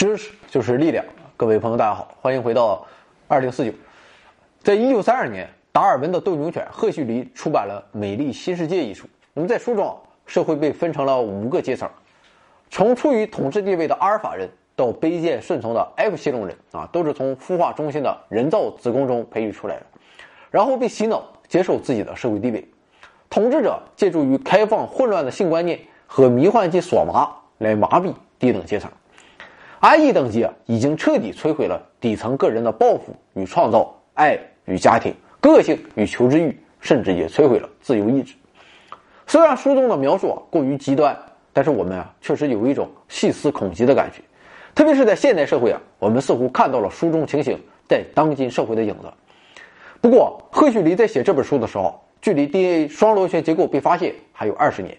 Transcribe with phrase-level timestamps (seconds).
[0.00, 1.04] 知识就是力量。
[1.36, 2.86] 各位朋友，大家好，欢迎回到
[3.28, 3.72] 二零四九。
[4.62, 9.06] 在一九三二年，达尔文的斗牛犬赫胥黎出版了《美丽新世界》一书。
[9.34, 9.94] 那么在书中，
[10.24, 11.86] 社会被分成了五个阶层，
[12.70, 19.86] 从处于统治地位的阿尔法人到卑贱顺从的 F 系统人啊，都是从孵化中心的人造子宫中培育出来的，
[20.50, 22.66] 然后被洗脑接受自己的社会地位。
[23.28, 28.90] 统治者借助于开放混乱的性观念和迷幻剂索麻来麻痹低等阶层。
[29.80, 38.34] 安逸等级啊，已经彻底摧毁了底层个人的抱负与创造、爱与家庭、个性与求知欲，甚至也摧毁了自由意志。
[39.26, 41.16] 虽然书中的描述啊过于极端，
[41.54, 44.20] 但是我们啊确实有一种细思恐极的感觉。
[44.74, 49.10] 特别是在现代社会啊，我们似乎看到了书中情形在当今社会的影子。
[50.02, 54.94] 不过，赫胥黎在写这本书的时候，距离 DNA 双螺旋结构被发现还有二十年，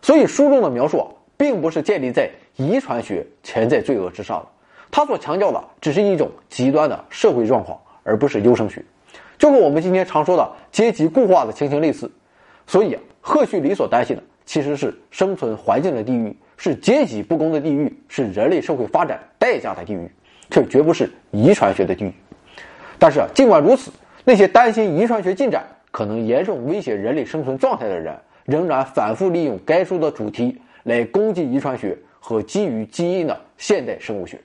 [0.00, 1.06] 所以书中的描述啊，
[1.44, 2.30] 并不是建立在。
[2.56, 4.46] 遗传学潜在罪恶之上的，
[4.90, 8.80] 他所强调的只是一种极端的社会状况，而不是优生学，
[9.36, 12.10] 就和我们今天常说的阶级固化的情形类似。
[12.66, 20.08] 所以啊，赫胥黎所担心的其实是生存环境的地狱，是阶级不公的地狱，是人类社会发展代价的地狱，
[20.48, 22.12] 却绝不是遗传学的地狱。
[23.00, 23.90] 但是啊，尽管如此，
[24.24, 31.98] 那些担心遗传学进展可能严重威胁人类生存状态的人，仍然反复利用该书的主题来攻击遗传学。
[32.26, 34.40] 和基于基因的现代生物学，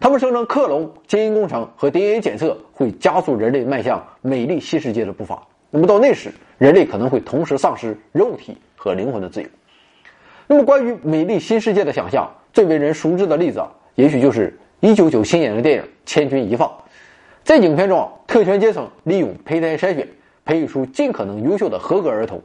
[0.00, 5.46] 他们声称克隆、基因工程和 DNA 检测会加速人类迈向美丽新世界的步伐。
[5.68, 9.48] 那么到那时，人类可能会同时丧失肉体和灵魂的自由。
[10.46, 13.62] 那么关于美丽新世界的想象，最为人熟知的例子，
[13.96, 16.64] 也许就是1997年的电影《千钧一发》。
[17.42, 20.08] 在影片中，特权阶层利用胚胎筛选
[20.46, 22.42] 培育出尽可能优秀的合格儿童，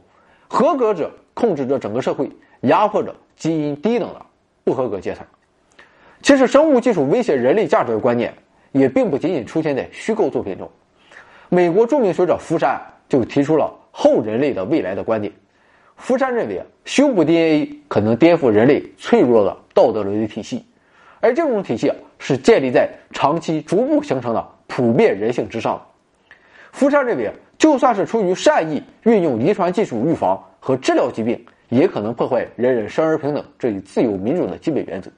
[0.48, 2.28] 合格者控制着整个社会，
[2.60, 4.26] 压迫着基因低等的。
[4.62, 5.24] 不合格阶层。
[6.20, 8.32] 其实，生物技术威胁人类价值的观念
[8.72, 10.70] 也并不仅仅出现在虚构作品中。
[11.48, 12.78] 美国著名学者福山
[13.08, 15.32] 就提出了后人类的未来的观点。
[15.96, 20.66] 福山认为，修补 DNA 可能颠覆人类脆弱的道德伦理体系，
[21.20, 25.84] 而这种体系，是建立在长期逐步形成的普遍人性之上。
[26.70, 31.44] 福山认为，就算是出于善意运用遗传技术预防和治疗疾病。
[31.70, 35.08] 也可能破坏人人生而平等这一自由民主的基本原则。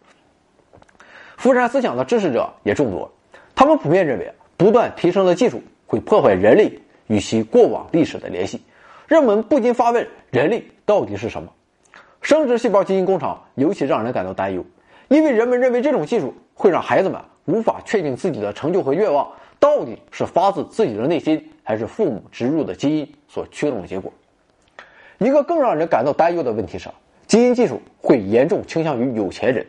[1.38, 3.10] 福山思想的支持者也众多，
[3.54, 6.70] 他们普遍认为，不断提升的技术会破坏人类
[7.06, 8.60] 与其过往历史的联系，
[9.06, 11.50] 让我们不禁发问：人类到底是什么？
[12.20, 14.62] 生殖细胞基因工厂尤其让人感到担忧，
[15.08, 19.26] 因为人们认为这种技术会让孩子们无法确定自己的成就和愿望
[19.58, 24.12] 到底是发自自己的内心，还是父母植入的基因所驱动的结果。
[25.22, 26.88] 一个更让人感到担忧的问题是，
[27.26, 29.66] 基因技术会严重倾向于有钱人，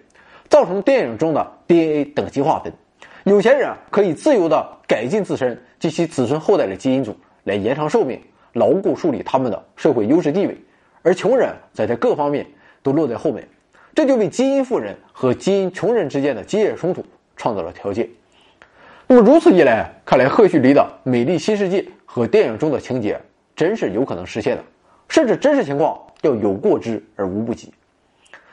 [0.50, 2.72] 造成电影中的 DNA 等级划分。
[3.24, 7.16] 有钱人可以自由地改进自身及其子孙后代的基因组，
[7.46, 8.20] 来延长寿命，
[8.54, 10.54] 牢固树立他们的社会优势地位；
[11.02, 12.46] 而穷人则在各方面
[12.82, 13.48] 都落在后面，
[13.96, 17.06] 这就为基因富人和基因穷人之间的激烈冲突
[17.38, 18.10] 创造了条件。
[19.08, 23.20] 那么如此一来，看来赫胥黎的《美丽新世界》和电影中的情节
[23.56, 24.64] 真是有可能实现的。
[25.14, 27.72] 甚至真实情况要有过之而无不及。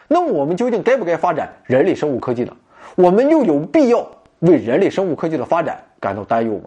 [0.06, 2.54] 那么，我们究竟该不该发展人类生物科技呢？
[2.97, 4.06] 我们又有必要
[4.41, 6.65] 为人类生物科技的发展感到担忧吗？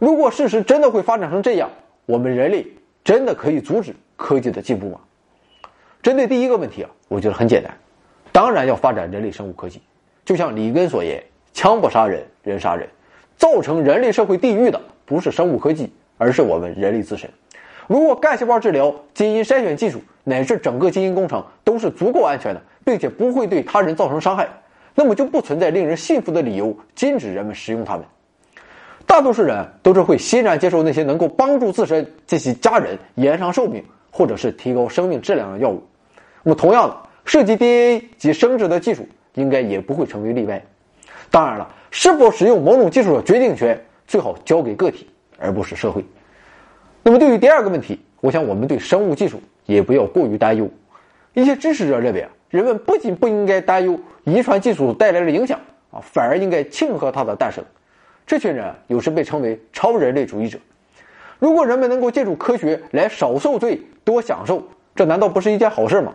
[0.00, 1.70] 如果事实真的会发展成这样，
[2.04, 2.66] 我们人类
[3.04, 4.98] 真的可以阻止科技的进步吗？
[6.02, 7.72] 针对第一个问题啊，我觉得很简单，
[8.32, 9.80] 当然要发展人类生物科技。
[10.24, 11.22] 就像里根所言
[11.54, 12.88] ：“枪不杀人，人杀人。”
[13.38, 17.30] 造成人类社会地狱的不是生物科技，而是我们人类自身。
[17.88, 24.46] 如果干细胞治疗、基因筛选技术乃至整个基因工程都是足够安全的，并且不会对他人造成伤害，
[24.94, 28.04] 那么就不存在令人信服的理由禁止人们使用它们。
[29.06, 35.82] 大多数人都是会欣然接受那些能够帮助自身及其家人延长寿命或者是提高生命质量的药物。
[36.42, 40.62] 那么，同样的，涉及 DNA 及生殖的技术应该也不会成为例外。
[41.30, 45.08] 当然了，是否使用某种技术的决定权最好交给个体，
[45.38, 46.04] 而不是社会。
[47.08, 50.68] 那么，对于第二个问题，我想我们对生物技术也不要过于担忧。
[51.32, 55.58] 一些支持者认为啊，人们不仅不应该担忧遗传技术带来的影响
[55.90, 57.64] 啊，反而应该庆贺它的诞生。
[58.26, 60.58] 这群人有时被称为超人类主义者。
[61.38, 64.62] 如果人们能够借助科学来少受罪、多享受，
[64.94, 66.12] 这难道不是一件好事吗？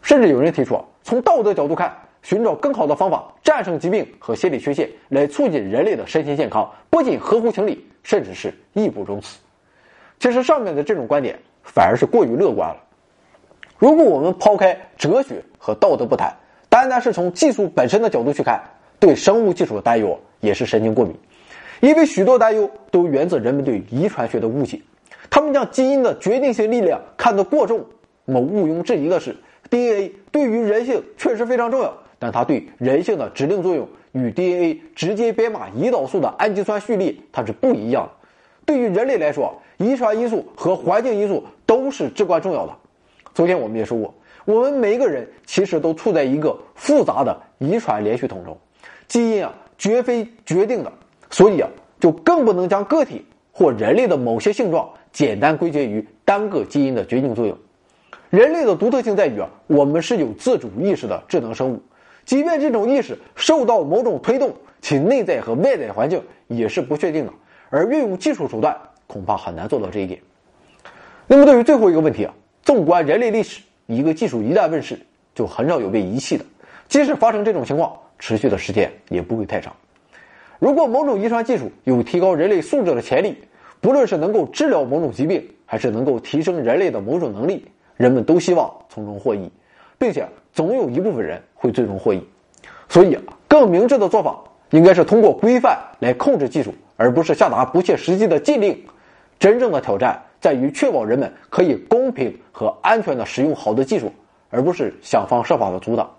[0.00, 1.92] 甚至有人提出啊，从道德角度看，
[2.22, 9.36] 寻找更好的方法战胜疾病和心理缺陷，来促进人类的身心健康，不仅合乎情理，甚至是义不容辞。
[10.20, 12.76] 其实上面的这种观点反而是过于乐观了。
[13.78, 16.32] 如果我们抛开哲学和道德不谈，
[16.68, 18.60] 单单是从技术本身的角度去看，
[18.98, 21.16] 对生物技术的担忧也是神经过敏，
[21.80, 24.78] 因为许多担忧都源自人们对遗传学的误解，
[25.30, 27.82] 他们将基因的决定性力量看得过重。
[28.26, 29.34] 那么毋庸置疑的是
[29.70, 38.19] ，DNA 对于人性确实非常重要，但它对人性的指令作用与 DNA 直接编码胰岛素的氨基酸序列它是不一样的。
[38.70, 42.72] 对于人类来说，遗传因素和环境因素都是至关重要的。
[43.34, 44.14] 昨天我们也说过，
[44.44, 48.56] 我们每一个人其实都处在一个复杂的遗传连续统中，
[49.08, 50.92] 基因啊绝非决定的，
[51.30, 51.68] 所以啊
[51.98, 57.58] 就更不能将个体或人类的某些性状简单归结于单个基因的决定作用。
[58.28, 61.82] 人类的独特性在于啊，我们是有自主意识的智能生物，
[62.24, 67.32] 即便这种意识受到某种推动，其内在和外在环境也是不确定的。
[67.70, 68.76] 而运用技术手段，
[69.06, 70.20] 恐怕很难做到这一点。
[71.26, 74.98] 那么，对于最后一个问题啊，纵观人类历史，一个技术一旦问世，
[75.34, 76.44] 就很少有被遗弃的。
[76.88, 79.74] 即使发生这种情况，持续的时间也不会太长。
[80.58, 83.38] 如果某种遗传技术有提高人类素质的潜力，
[83.80, 87.64] 不论是能够治疗某种疾病，还是能够提升人类的某种能力，
[87.96, 89.48] 人们都希望从中获益，
[89.96, 92.26] 并且总有一部分人会最终获益。
[92.88, 93.16] 所以，
[93.46, 96.74] 更明智的做法应该是通过规范来控制技术。
[97.02, 98.78] 而不是下达不切实际的禁令，
[99.38, 104.12] 真正的挑战在于确保人们可以公平和安全的使用好的技术，
[104.50, 106.10] 而不是想方设法的阻挡。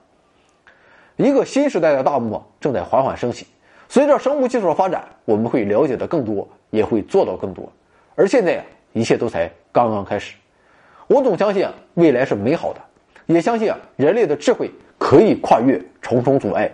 [1.18, 3.46] 一个新时代的大幕正在缓缓升起，
[3.88, 7.72] 随着生物技术的发展，我们会了解的更多，也会做到更多。
[8.16, 8.64] 而现在啊，
[8.94, 10.34] 一切都才刚刚开始。
[11.06, 11.64] 我总相信
[11.94, 12.82] 未来是美好的，
[13.28, 16.72] 也相信啊，人类的智慧可以跨越重重阻碍，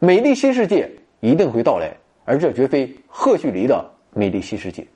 [0.00, 0.90] 美丽新世界
[1.24, 1.90] 一定会到来。
[2.26, 4.86] 而这绝非赫胥黎的美丽新世界。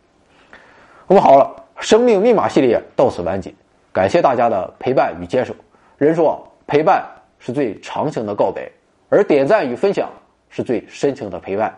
[1.07, 3.53] 我们好了，生命密码系列到此完结，
[3.93, 5.55] 感谢大家的陪伴与坚守。
[5.97, 7.07] 人说，陪伴
[7.39, 8.71] 是最长情的告白，
[9.09, 10.11] 而点赞与分享
[10.51, 11.75] 是最深情的陪伴。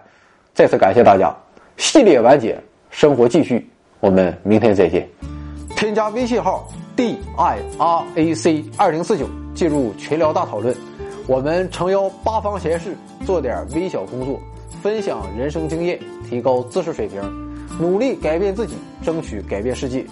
[0.53, 1.35] 再次感谢大家，
[1.77, 2.61] 系列完结，
[2.91, 3.69] 生活继续，
[4.01, 5.09] 我们明天再见。
[5.77, 10.77] 添加微信号 d i r a c 二零四九，进入群聊大讨论，
[11.31, 14.41] 我们诚邀八方贤士做点微小工作。
[14.83, 15.97] 分享人生经验，
[16.29, 17.23] 提高知识水平，
[17.79, 20.05] 努力改变自己，争取改变世界。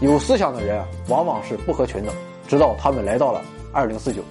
[0.00, 2.12] 有思想的人往往是不合群的，
[2.48, 3.40] 直到他们来到了
[3.72, 4.22] 二零四九。